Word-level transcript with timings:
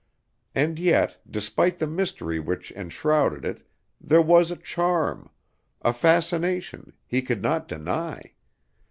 And 0.55 0.79
yet, 0.79 1.19
despite 1.29 1.77
the 1.77 1.85
mystery 1.85 2.39
which 2.39 2.71
enshrouded 2.71 3.45
it, 3.45 3.67
there 4.01 4.19
was 4.19 4.49
a 4.49 4.55
charm, 4.55 5.29
a 5.83 5.93
fascination, 5.93 6.93
he 7.05 7.21
could 7.21 7.43
not 7.43 7.67
deny. 7.67 8.33